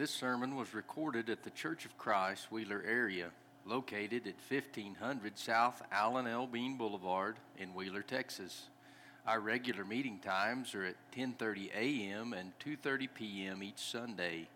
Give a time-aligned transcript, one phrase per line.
[0.00, 3.32] This sermon was recorded at the Church of Christ, Wheeler area,
[3.66, 6.46] located at 1500 South Alan L.
[6.46, 8.68] Bean Boulevard in Wheeler, Texas.
[9.26, 12.32] Our regular meeting times are at 10:30 a.m.
[12.32, 13.62] and 2:30 p.m.
[13.62, 14.48] each Sunday.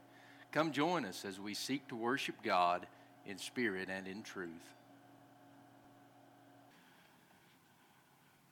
[0.51, 2.87] Come join us as we seek to worship God
[3.27, 4.49] in spirit and in truth.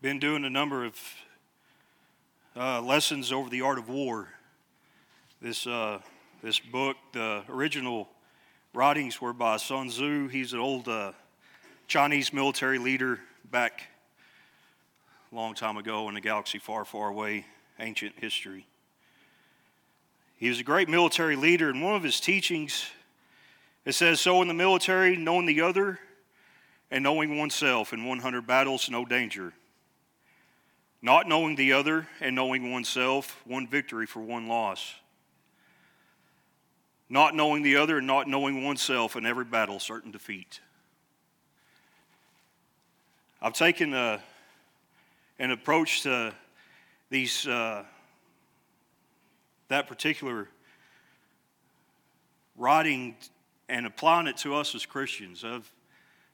[0.03, 1.01] Been doing a number of
[2.55, 4.29] uh, lessons over the art of war.
[5.41, 6.01] This uh,
[6.43, 8.09] this book, the original
[8.75, 10.27] writings were by Sun Tzu.
[10.27, 11.13] He's an old uh,
[11.87, 13.83] Chinese military leader back
[15.31, 17.47] a long time ago in a galaxy far, far away,
[17.79, 18.67] ancient history.
[20.37, 22.87] He was a great military leader, and one of his teachings
[23.85, 26.01] it says, So in the military, knowing the other
[26.91, 29.53] and knowing oneself in 100 battles, no danger.
[31.01, 34.93] Not knowing the other and knowing oneself, one victory for one loss
[37.13, 40.61] not knowing the other and not knowing oneself in every battle, certain defeat.
[43.43, 44.21] I've taken a, uh,
[45.39, 46.33] an approach to
[47.11, 47.85] these uh,
[49.69, 50.49] that particular
[52.57, 53.15] writing
[53.69, 55.45] and applying it to us as Christians.
[55.45, 55.71] I've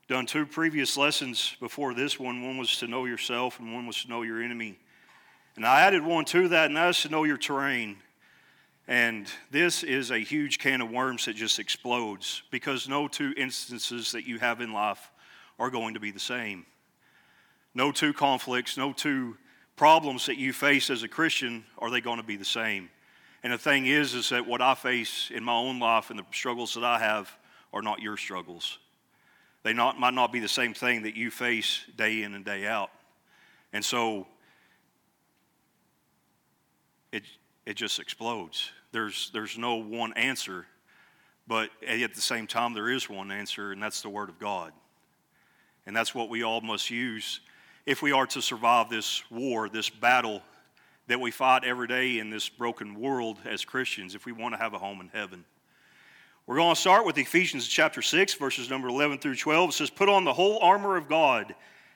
[0.07, 2.47] done two previous lessons before this one.
[2.47, 4.79] One was to know yourself, and one was to know your enemy.
[5.57, 7.97] And I added one to that, and that's to know your terrain.
[8.89, 14.13] And this is a huge can of worms that just explodes because no two instances
[14.13, 15.11] that you have in life
[15.59, 16.65] are going to be the same.
[17.75, 19.37] No two conflicts, no two
[19.77, 22.89] problems that you face as a Christian are they going to be the same.
[23.43, 26.25] And the thing is, is that what I face in my own life and the
[26.33, 27.31] struggles that I have
[27.75, 28.79] are not your struggles.
[29.65, 32.67] They not, might not be the same thing that you face day in and day
[32.67, 32.91] out.
[33.75, 34.27] And so
[37.13, 37.25] it,
[37.67, 38.73] it just explodes.
[38.93, 40.67] There's, there's no one answer,
[41.47, 44.73] but at the same time, there is one answer, and that's the Word of God.
[45.87, 47.41] And that's what we all must use
[47.87, 50.43] if we are to survive this war, this battle
[51.07, 54.61] that we fight every day in this broken world as Christians, if we want to
[54.61, 55.45] have a home in heaven.
[56.47, 59.71] We're going to start with Ephesians chapter 6, verses number 11 through 12.
[59.71, 61.55] It says, Put on the whole armor of God,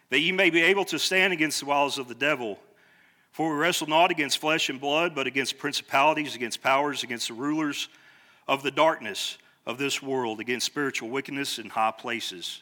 [0.09, 2.59] that ye may be able to stand against the wiles of the devil.
[3.32, 7.34] For we wrestle not against flesh and blood, but against principalities, against powers, against the
[7.34, 7.88] rulers
[8.47, 12.60] of the darkness of this world, against spiritual wickedness in high places.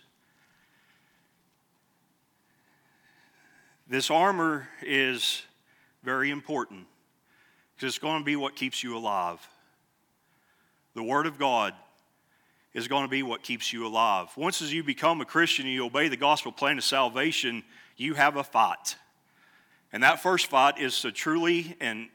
[3.88, 5.42] This armor is
[6.04, 6.86] very important
[7.74, 9.40] because it's going to be what keeps you alive.
[10.94, 11.74] The Word of God
[12.74, 14.28] is going to be what keeps you alive.
[14.36, 17.64] Once as you become a Christian and you obey the gospel plan of salvation,
[17.96, 18.94] you have a fight.
[19.92, 22.08] And that first fight is to truly and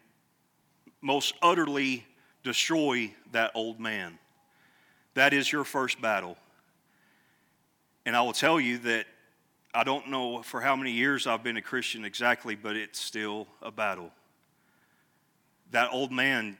[1.01, 2.05] most utterly
[2.43, 4.17] destroy that old man.
[5.13, 6.37] That is your first battle.
[8.05, 9.05] And I will tell you that
[9.73, 13.47] I don't know for how many years I've been a Christian exactly, but it's still
[13.61, 14.11] a battle.
[15.71, 16.57] That old man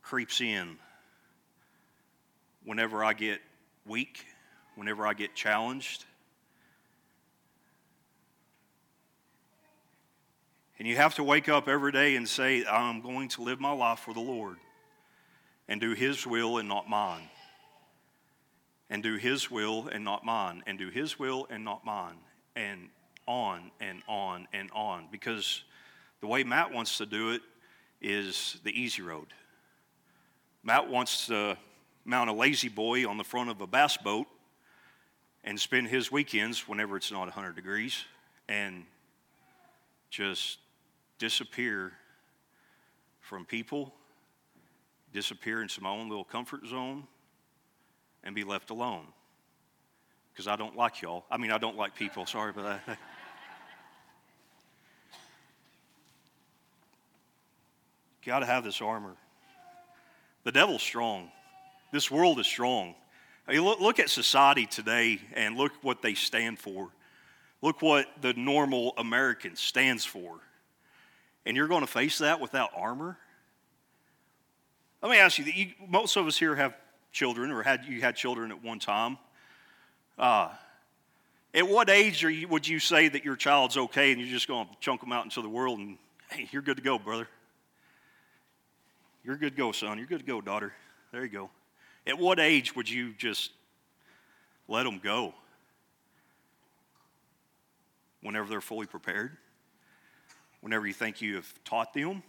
[0.00, 0.78] creeps in
[2.64, 3.40] whenever I get
[3.86, 4.24] weak,
[4.74, 6.04] whenever I get challenged.
[10.78, 13.72] And you have to wake up every day and say, I'm going to live my
[13.72, 14.58] life for the Lord
[15.68, 17.28] and do His will and not mine.
[18.90, 20.62] And do His will and not mine.
[20.66, 22.16] And do His will and not mine.
[22.54, 22.88] And
[23.26, 25.06] on and on and on.
[25.10, 25.64] Because
[26.20, 27.42] the way Matt wants to do it
[28.00, 29.26] is the easy road.
[30.62, 31.56] Matt wants to
[32.04, 34.26] mount a La-Z-Boy on the front of a bass boat
[35.42, 38.04] and spend his weekends whenever it's not 100 degrees
[38.48, 38.84] and
[40.10, 40.58] just
[41.18, 41.92] disappear
[43.20, 43.92] from people,
[45.12, 47.04] disappear into my own little comfort zone,
[48.22, 49.06] and be left alone.
[50.32, 51.24] Because I don't like y'all.
[51.30, 52.26] I mean, I don't like people.
[52.26, 52.98] Sorry about that.
[58.24, 59.14] Got to have this armor.
[60.44, 61.30] The devil's strong.
[61.92, 62.94] This world is strong.
[63.48, 66.90] I mean, look, look at society today and look what they stand for.
[67.62, 70.40] Look what the normal American stands for
[71.46, 73.16] and you're going to face that without armor?
[75.00, 76.74] Let me ask you, you most of us here have
[77.12, 79.16] children or had you had children at one time.
[80.18, 80.50] Uh,
[81.54, 84.66] at what age you, would you say that your child's okay and you're just going
[84.66, 85.96] to chunk them out into the world and,
[86.30, 87.28] hey, you're good to go, brother?
[89.24, 89.98] You're good to go, son.
[89.98, 90.72] You're good to go, daughter.
[91.12, 91.50] There you go.
[92.06, 93.52] At what age would you just
[94.68, 95.32] let them go?
[98.22, 99.36] Whenever they're fully prepared?
[100.60, 102.22] Whenever you think you have taught them.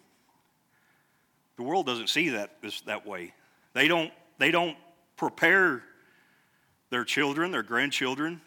[1.55, 3.33] The world doesn't see that this, that way.
[3.73, 4.77] They don't they don't
[5.15, 5.83] prepare
[6.89, 8.41] their children, their grandchildren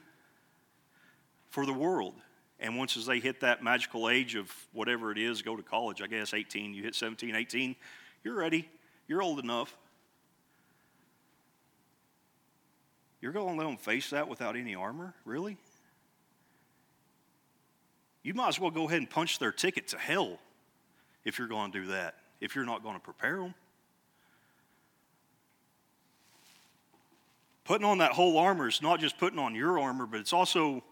[1.50, 2.14] for the world.
[2.60, 6.02] And once as they hit that magical age of whatever it is, go to college,
[6.02, 7.74] I guess 18, you hit 17, 18,
[8.22, 8.68] you're ready.
[9.08, 9.74] You're old enough.
[13.20, 15.14] You're going to let them face that without any armor?
[15.24, 15.56] Really?
[18.22, 20.38] You might as well go ahead and punch their ticket to hell
[21.25, 23.55] if you're going to do that, if you're not going to prepare them.
[27.64, 30.82] Putting on that whole armor is not just putting on your armor, but it's also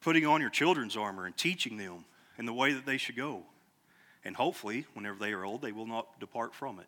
[0.00, 2.04] putting on your children's armor and teaching them
[2.38, 3.42] in the way that they should go.
[4.24, 6.86] And hopefully, whenever they are old, they will not depart from it.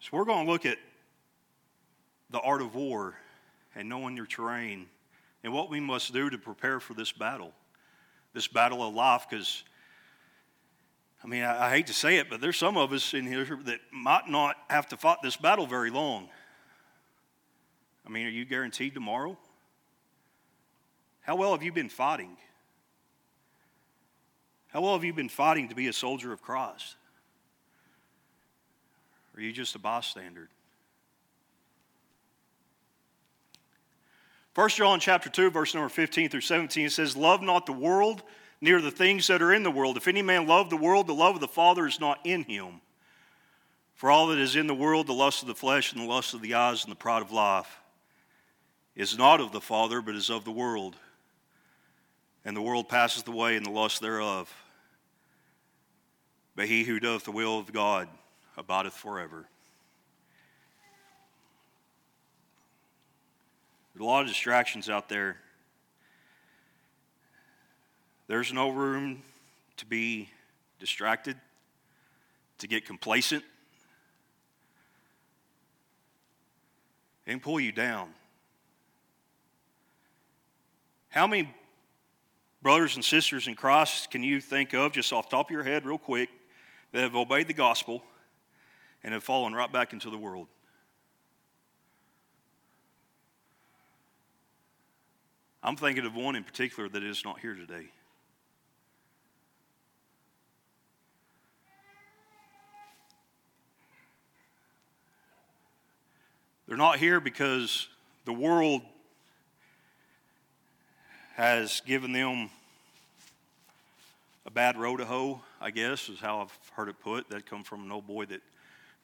[0.00, 0.78] So, we're going to look at
[2.30, 3.14] the art of war
[3.74, 4.86] and knowing your terrain
[5.44, 7.52] and what we must do to prepare for this battle,
[8.32, 9.64] this battle of life, because
[11.24, 13.44] I mean, I, I, hate to say it, but there's some of us in here
[13.64, 16.28] that might not have to fight this battle very long.
[18.04, 19.38] I mean, are you guaranteed tomorrow?
[21.20, 22.36] How well have you been fighting?
[24.68, 26.96] How well have you been fighting to be a soldier of Christ?
[29.34, 30.48] Or are you just a bystander?
[34.54, 38.22] 1 John chapter 2, verse number 15 through 17 it says, Love not the world,
[38.60, 39.96] near the things that are in the world.
[39.96, 42.80] If any man love the world, the love of the Father is not in him.
[43.94, 46.34] For all that is in the world, the lust of the flesh and the lust
[46.34, 47.80] of the eyes and the pride of life,
[48.94, 50.96] is not of the Father, but is of the world.
[52.44, 54.52] And the world passes away and the lust thereof.
[56.54, 58.08] But he who doeth the will of God
[58.58, 59.46] abideth forever.
[64.02, 65.36] A lot of distractions out there.
[68.26, 69.22] There's no room
[69.76, 70.28] to be
[70.78, 71.36] distracted,
[72.58, 73.44] to get complacent.
[77.26, 78.08] and pull you down.
[81.08, 81.54] How many
[82.62, 85.62] brothers and sisters in Christ can you think of, just off the top of your
[85.62, 86.30] head, real quick,
[86.92, 88.02] that have obeyed the gospel
[89.04, 90.48] and have fallen right back into the world?
[95.64, 97.86] I'm thinking of one in particular that is not here today.
[106.66, 107.86] They're not here because
[108.24, 108.82] the world
[111.34, 112.50] has given them
[114.46, 117.28] a bad road to hoe, I guess, is how I've heard it put.
[117.30, 118.40] That come from an old boy that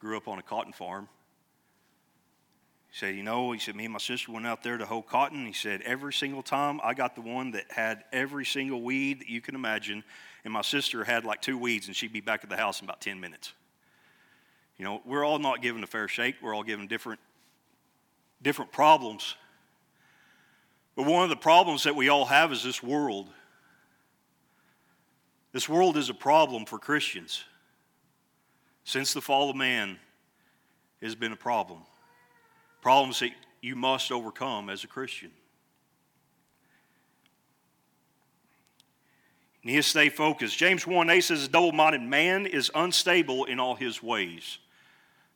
[0.00, 1.08] grew up on a cotton farm.
[2.90, 5.02] He said, You know, he said, me and my sister went out there to hoe
[5.02, 5.46] cotton.
[5.46, 9.28] He said, Every single time I got the one that had every single weed that
[9.28, 10.04] you can imagine,
[10.44, 12.86] and my sister had like two weeds, and she'd be back at the house in
[12.86, 13.52] about 10 minutes.
[14.78, 16.36] You know, we're all not given a fair shake.
[16.40, 17.20] We're all given different
[18.40, 19.34] different problems.
[20.94, 23.28] But one of the problems that we all have is this world.
[25.52, 27.44] This world is a problem for Christians.
[28.84, 29.98] Since the fall of man
[31.00, 31.82] it has been a problem.
[32.88, 35.30] Problems that you must overcome as a Christian.
[39.62, 40.56] You need to stay focused.
[40.56, 44.56] James 1 8 says, A double minded man is unstable in all his ways.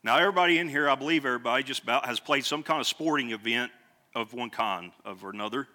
[0.02, 3.32] Now, everybody in here, I believe everybody just about has played some kind of sporting
[3.32, 3.70] event
[4.14, 5.68] of one kind or another.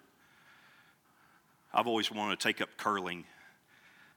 [1.72, 3.24] I've always wanted to take up curling.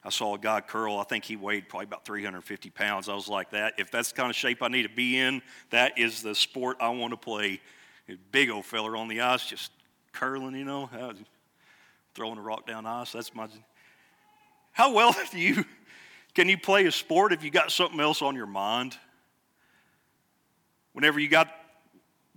[0.03, 0.97] I saw a guy curl.
[0.97, 3.07] I think he weighed probably about 350 pounds.
[3.07, 3.75] I was like, that.
[3.77, 6.77] If that's the kind of shape I need to be in, that is the sport
[6.79, 7.61] I want to play.
[8.31, 9.71] Big old feller on the ice, just
[10.11, 11.13] curling, you know, uh,
[12.15, 13.11] throwing a rock down ice.
[13.11, 13.47] That's my.
[14.71, 15.63] How well do you
[16.33, 18.97] can you play a sport if you got something else on your mind?
[20.93, 21.49] Whenever you got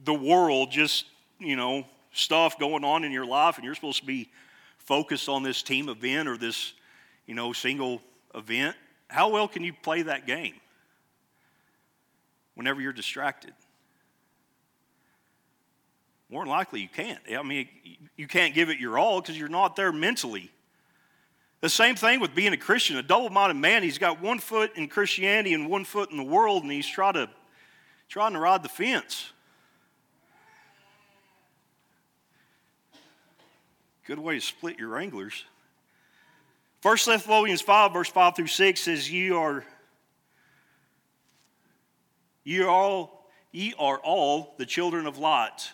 [0.04, 1.06] the world just,
[1.38, 4.30] you know, stuff going on in your life and you're supposed to be
[4.78, 6.73] focused on this team event or this,
[7.26, 8.00] you know, single
[8.35, 8.76] event,
[9.09, 10.54] how well can you play that game
[12.54, 13.52] whenever you're distracted?
[16.31, 17.21] More than likely, you can't.
[17.37, 17.69] I mean,
[18.16, 20.50] you can't give it your all because you're not there mentally.
[21.61, 22.97] The same thing with being a Christian.
[22.97, 26.25] A double minded man, he's got one foot in Christianity and one foot in the
[26.25, 27.31] world, and he's trying to
[28.09, 29.33] trying to ride the fence.
[34.07, 35.45] Good way to split your anglers.
[36.85, 39.64] 1 Thessalonians 5, verse 5 through 6 says, Ye are,
[42.45, 45.71] ye are all, ye are all the children of light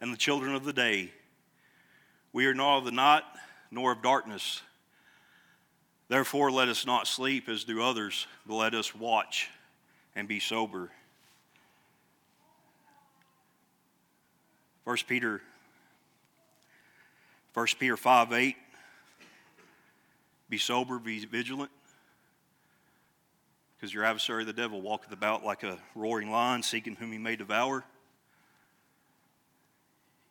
[0.00, 1.12] and the children of the day.
[2.32, 3.22] We are not of the night
[3.70, 4.60] nor of darkness.
[6.08, 9.48] Therefore, let us not sleep as do others, but let us watch
[10.16, 10.90] and be sober.
[14.82, 15.40] 1 Peter
[17.54, 18.56] 1 Peter 5 8.
[20.48, 21.70] Be sober, be vigilant,
[23.76, 27.36] because your adversary, the devil, walketh about like a roaring lion, seeking whom he may
[27.36, 27.84] devour.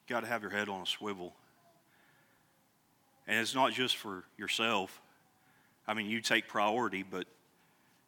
[0.08, 1.34] You got to have your head on a swivel.
[3.28, 5.02] And it's not just for yourself.
[5.88, 7.28] I mean, you take priority, but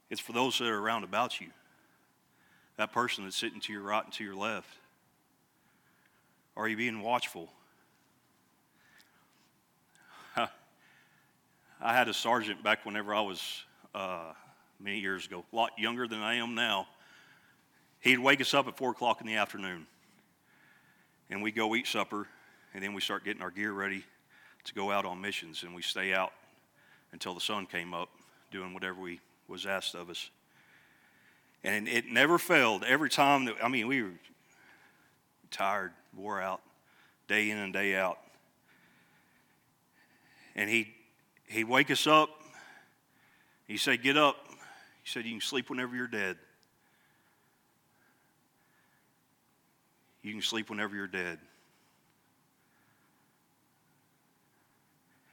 [0.10, 1.48] it's for those that are around about you.
[2.78, 4.70] That person that's sitting to your right and to your left.
[6.58, 7.50] Are you being watchful?
[11.90, 13.64] I had a sergeant back whenever I was
[13.96, 14.34] uh,
[14.80, 16.88] many years ago, a lot younger than I am now.
[18.00, 19.88] He'd wake us up at 4 o'clock in the afternoon,
[21.32, 22.28] and we'd go eat supper,
[22.76, 24.04] and then we start getting our gear ready
[24.66, 26.32] to go out on missions, and we stay out
[27.12, 28.10] until the sun came up,
[28.52, 30.30] doing whatever we was asked of us.
[31.64, 32.84] And it never failed.
[32.84, 34.12] Every time that I mean, we were
[35.50, 36.62] tired, wore out,
[37.28, 38.20] day in and day out.
[40.56, 40.94] And he
[41.50, 42.30] he'd wake us up.
[43.68, 44.38] He'd say, Get up.
[45.04, 46.38] He said, You can sleep whenever you're dead.
[50.22, 51.40] You can sleep whenever you're dead.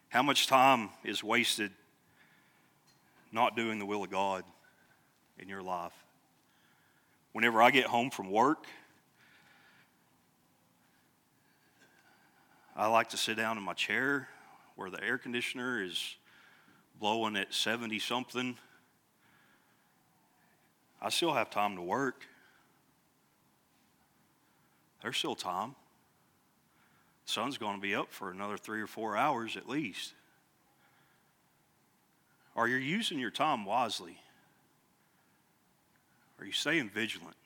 [0.08, 1.72] How much time is wasted
[3.32, 4.44] not doing the will of God
[5.38, 5.92] in your life?
[7.32, 8.64] Whenever I get home from work,
[12.74, 14.28] I like to sit down in my chair
[14.76, 16.16] where the air conditioner is
[17.00, 18.56] blowing at 70 something.
[21.00, 22.22] I still have time to work.
[25.02, 25.74] There's still time.
[27.26, 30.14] The sun's going to be up for another three or four hours at least.
[32.54, 34.18] Are you using your time wisely?
[36.38, 37.36] Are you staying vigilant?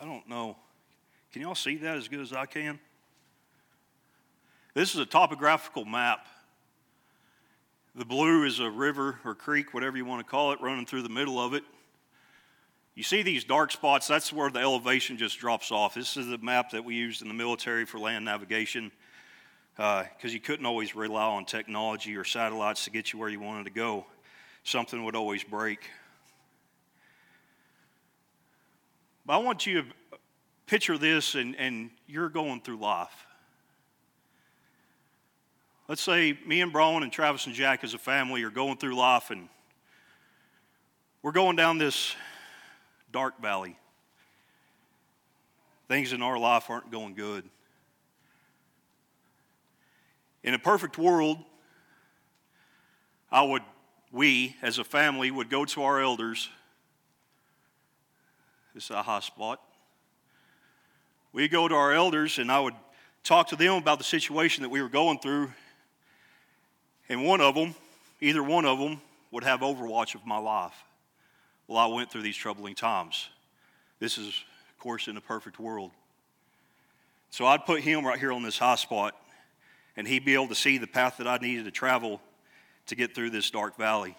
[0.00, 0.56] I don't know.
[1.32, 2.78] Can y'all see that as good as I can?
[4.74, 6.26] This is a topographical map.
[7.94, 11.02] The blue is a river or creek, whatever you want to call it, running through
[11.02, 11.62] the middle of it.
[12.94, 15.94] You see these dark spots, that's where the elevation just drops off.
[15.94, 18.90] This is the map that we used in the military for land navigation
[19.76, 23.40] because uh, you couldn't always rely on technology or satellites to get you where you
[23.40, 24.06] wanted to go.
[24.64, 25.80] Something would always break.
[29.26, 29.88] But I want you to
[30.66, 33.26] picture this and, and you're going through life.
[35.88, 38.96] Let's say me and Braun and Travis and Jack as a family are going through
[38.96, 39.48] life and
[41.22, 42.14] we're going down this
[43.12, 43.76] dark valley.
[45.88, 47.44] Things in our life aren't going good.
[50.42, 51.38] In a perfect world,
[53.30, 53.62] I would,
[54.10, 56.48] we as a family would go to our elders.
[58.74, 59.60] This is a hot spot.
[61.36, 62.72] We go to our elders, and I would
[63.22, 65.52] talk to them about the situation that we were going through.
[67.10, 67.74] And one of them,
[68.22, 70.72] either one of them, would have overwatch of my life
[71.66, 73.28] while I went through these troubling times.
[74.00, 75.90] This is, of course, in a perfect world.
[77.28, 79.14] So I'd put him right here on this high spot,
[79.94, 82.22] and he'd be able to see the path that I needed to travel
[82.86, 84.16] to get through this dark valley.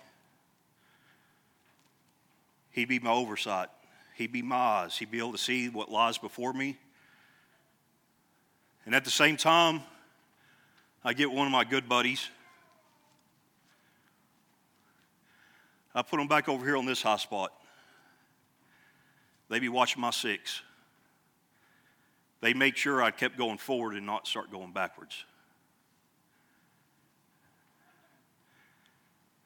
[2.69, 3.69] He'd be my oversight.
[4.13, 4.95] He'd be my eyes.
[4.99, 6.77] He'd be able to see what lies before me.
[8.87, 9.81] And at the same time,
[11.03, 12.29] I get one of my good buddies
[15.93, 17.51] I put them back over here on this high spot.
[19.49, 20.61] They be watching my six.
[22.39, 25.25] They make sure I kept going forward and not start going backwards.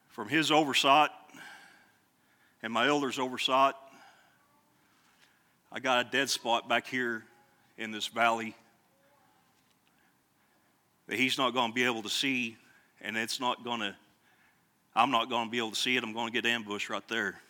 [0.08, 1.08] From his oversight
[2.62, 3.72] and my elder's oversight,
[5.72, 7.24] I got a dead spot back here
[7.78, 8.54] in this valley
[11.06, 12.56] that he's not going to be able to see,
[13.00, 13.96] and it's not going to
[14.94, 16.04] I'm not going to be able to see it.
[16.04, 17.40] I'm going to get ambushed right there.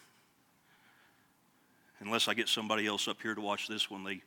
[2.00, 4.22] Unless I get somebody else up here to watch this when they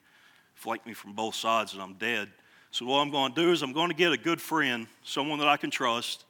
[0.54, 2.30] flank me from both sides and I'm dead.
[2.72, 5.40] So, what I'm going to do is I'm going to get a good friend, someone
[5.40, 6.26] that I can trust,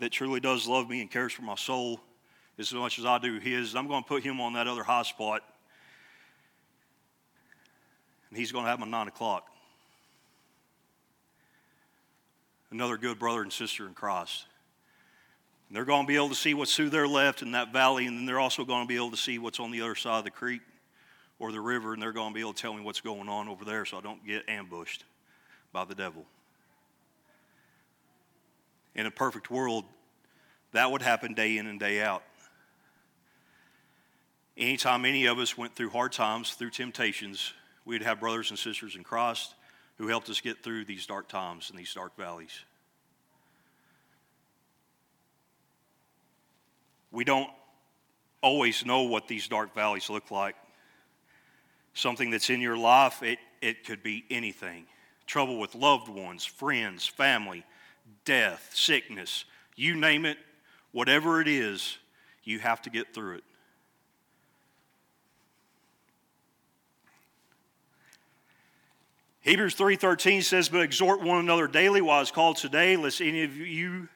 [0.00, 2.00] that truly does love me and cares for my soul
[2.58, 3.74] as much as I do his.
[3.74, 5.42] I'm going to put him on that other high spot.
[8.30, 9.46] And he's going to have my nine o'clock.
[12.76, 14.44] Another good brother and sister in Christ.
[15.66, 18.04] And they're going to be able to see what's to their left in that valley,
[18.04, 20.18] and then they're also going to be able to see what's on the other side
[20.18, 20.60] of the creek
[21.38, 23.48] or the river, and they're going to be able to tell me what's going on
[23.48, 25.04] over there so I don't get ambushed
[25.72, 26.26] by the devil.
[28.94, 29.86] in a perfect world,
[30.72, 32.24] that would happen day in and day out.
[34.58, 37.54] Anytime any of us went through hard times, through temptations,
[37.86, 39.54] we'd have brothers and sisters in Christ
[39.98, 42.64] who helped us get through these dark times and these dark valleys.
[47.10, 47.50] We don't
[48.42, 50.54] always know what these dark valleys look like.
[51.94, 54.86] Something that's in your life, it, it could be anything
[55.26, 57.64] trouble with loved ones, friends, family,
[58.24, 60.38] death, sickness, you name it,
[60.92, 61.98] whatever it is,
[62.44, 63.44] you have to get through it.
[69.46, 73.56] Hebrews 3:13 says, "But exhort one another daily while it's called today, lest any of
[73.56, 74.08] you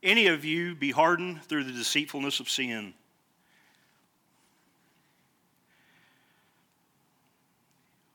[0.00, 2.94] any of you be hardened through the deceitfulness of sin."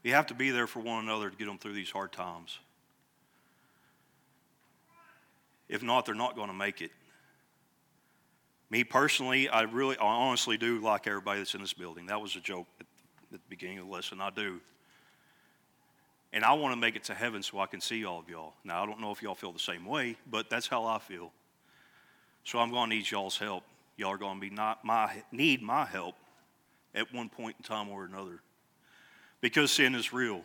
[0.01, 2.59] We have to be there for one another to get them through these hard times.
[5.67, 6.93] If not, they're not going to make it.
[8.69, 12.05] Me personally, I really, I honestly do like everybody that's in this building.
[12.05, 12.87] That was a joke at
[13.31, 14.21] the beginning of the lesson.
[14.21, 14.61] I do.
[16.35, 18.55] And I want to make it to heaven so I can see all of y'all.
[18.65, 21.31] Now, I don't know if y'all feel the same way, but that's how I feel.
[22.43, 23.63] So I'm going to need y'all's help.
[23.95, 26.15] Y'all are going to be not my, need my help
[26.93, 28.41] at one point in time or another
[29.39, 30.41] because sin is real.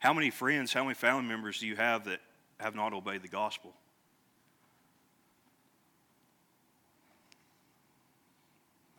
[0.00, 2.18] How many friends, how many family members do you have that
[2.58, 3.72] have not obeyed the gospel?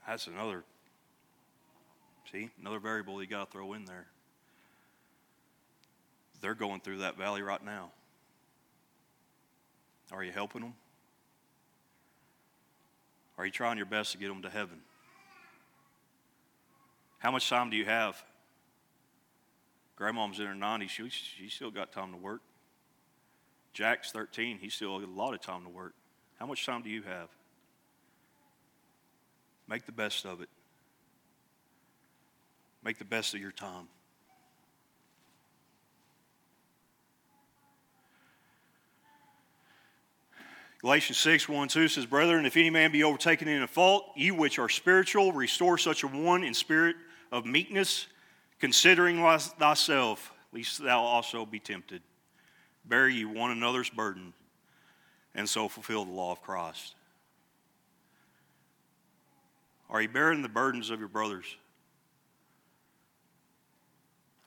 [0.08, 0.63] That's another
[2.34, 4.08] See, another variable you got to throw in there.
[6.42, 7.92] They're going through that valley right now.
[10.12, 10.74] Are you helping them?
[13.38, 14.80] Are you trying your best to get them to heaven?
[17.20, 18.22] How much time do you have?
[19.96, 20.90] Grandmom's in her 90s.
[20.90, 22.42] She, she still got time to work.
[23.74, 24.58] Jack's 13.
[24.58, 25.94] He's still got a lot of time to work.
[26.39, 27.30] How much time do you have?
[29.67, 30.50] Make the best of it.
[32.84, 33.88] Make the best of your time.
[40.82, 44.32] Galatians 6, 1 2 says, Brethren, if any man be overtaken in a fault, ye
[44.32, 46.98] which are spiritual, restore such a one in spirit
[47.32, 48.08] of meekness,
[48.60, 49.17] considering
[49.58, 52.02] thyself, lest thou also be tempted.
[52.84, 54.34] Bear ye one another's burden,
[55.34, 56.96] and so fulfill the law of Christ.
[59.89, 61.46] Are you bearing the burdens of your brothers?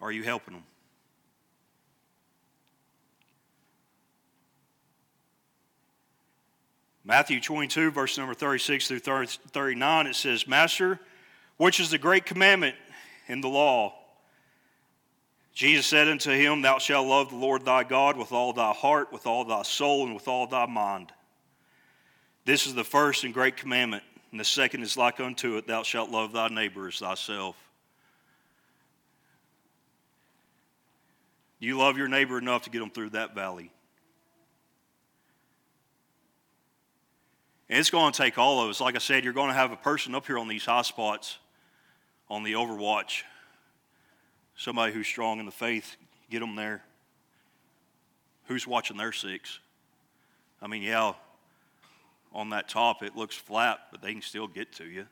[0.01, 0.65] Are you helping them?
[7.05, 10.99] Matthew 22, verse number 36 through 39, it says, Master,
[11.57, 12.75] which is the great commandment
[13.29, 13.95] in the law?
[15.55, 19.13] Jesus said unto him, Thou shalt love the Lord thy God with all thy heart,
[19.13, 21.13] with all thy soul, and with all thy mind.
[22.45, 25.85] This is the first and great commandment, and the second is like unto it, Thou
[25.85, 27.57] shalt love thy neighbor as thyself.
[31.59, 33.71] You love your neighbor enough to get them through that valley.
[37.69, 38.81] And it's going to take all of us.
[38.81, 41.39] Like I said, you're going to have a person up here on these high spots
[42.29, 43.23] on the overwatch.
[44.55, 45.97] Somebody who's strong in the faith,
[46.31, 46.83] get them there.
[48.47, 49.59] Who's watching their six?
[50.63, 51.15] I mean, yeah,
[52.33, 55.07] on that top it looks flat, but they can still get to you.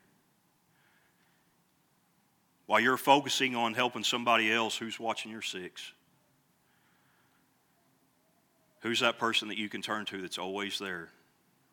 [2.67, 5.91] While you're focusing on helping somebody else, who's watching your six?
[8.81, 11.09] Who's that person that you can turn to that's always there?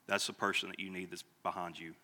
[0.06, 1.94] That's the person that you need that's behind you.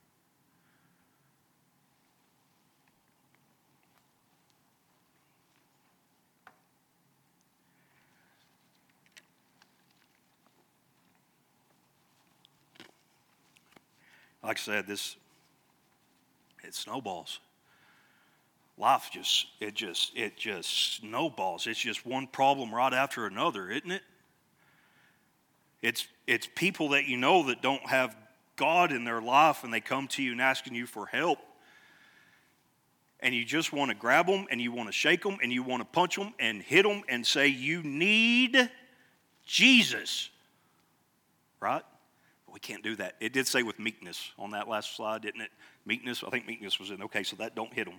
[14.43, 15.17] Like I said, this
[16.65, 17.41] it snowballs.
[18.79, 21.67] Life just it just it just snowballs.
[21.67, 24.03] It's just one problem right after another, isn't it?
[25.83, 28.17] It's, it's people that you know that don't have
[28.57, 31.39] God in their life and they come to you and asking you for help.
[33.21, 35.63] And you just want to grab them and you want to shake them and you
[35.63, 38.71] want to punch them and hit them and say, You need
[39.45, 40.31] Jesus.
[41.61, 41.83] Right?
[42.47, 43.17] But we can't do that.
[43.19, 45.51] It did say with meekness on that last slide, didn't it?
[45.85, 46.23] Meekness.
[46.25, 47.03] I think meekness was in.
[47.03, 47.99] Okay, so that don't hit them.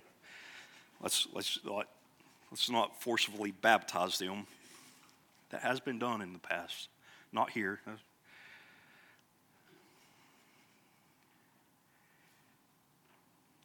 [1.02, 1.58] Let's, let's,
[2.50, 4.46] let's not forcibly baptize them.
[5.50, 6.88] That has been done in the past
[7.32, 7.80] not here.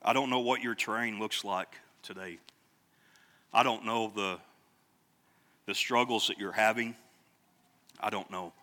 [0.04, 2.38] I don't know what your terrain looks like today.
[3.52, 4.38] I don't know the,
[5.66, 6.96] the struggles that you're having.
[8.00, 8.54] I don't know.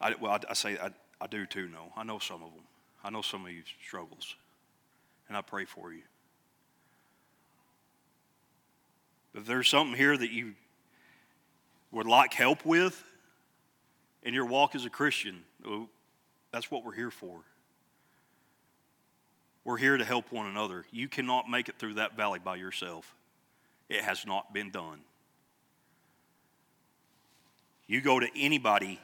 [0.00, 1.92] I, well, I, I say I, I do too know.
[1.96, 2.64] I know some of them.
[3.02, 4.34] I know some of your struggles.
[5.28, 6.02] And I pray for you.
[9.32, 10.54] But If there's something here that you
[11.96, 13.02] would like help with
[14.22, 15.88] in your walk as a Christian, well,
[16.52, 17.40] that's what we're here for.
[19.64, 20.84] We're here to help one another.
[20.92, 23.14] You cannot make it through that valley by yourself.
[23.88, 25.00] It has not been done.
[27.86, 29.00] You go to anybody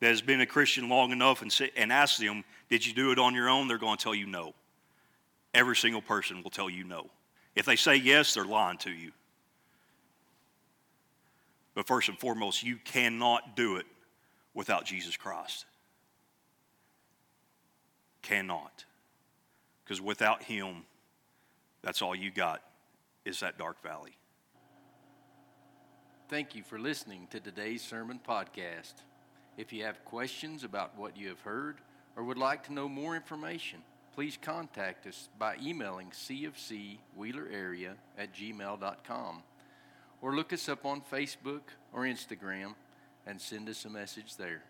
[0.00, 3.18] that has been a Christian long enough and, and ask them, Did you do it
[3.18, 3.66] on your own?
[3.66, 4.52] They're going to tell you no.
[5.54, 7.08] Every single person will tell you no.
[7.54, 9.12] If they say yes, they're lying to you.
[11.80, 13.86] But first and foremost, you cannot do it
[14.52, 15.64] without Jesus Christ.
[18.20, 18.84] Cannot.
[19.82, 20.84] Because without Him,
[21.80, 22.60] that's all you got
[23.24, 24.10] is that dark valley.
[26.28, 28.92] Thank you for listening to today's sermon podcast.
[29.56, 31.78] If you have questions about what you have heard
[32.14, 33.78] or would like to know more information,
[34.14, 39.42] please contact us by emailing cfcwheelerarea at gmail.com
[40.22, 42.74] or look us up on Facebook or Instagram
[43.26, 44.62] and send us a message there.